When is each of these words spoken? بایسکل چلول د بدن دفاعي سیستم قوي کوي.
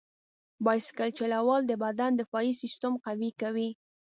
بایسکل 0.65 1.09
چلول 1.19 1.61
د 1.67 1.73
بدن 1.83 2.11
دفاعي 2.21 2.51
سیستم 2.61 2.93
قوي 3.05 3.31
کوي. 3.41 3.69